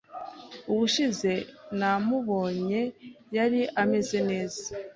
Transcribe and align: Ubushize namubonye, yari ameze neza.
Ubushize 0.71 1.31
namubonye, 1.79 2.81
yari 3.37 3.61
ameze 3.81 4.17
neza. 4.29 4.63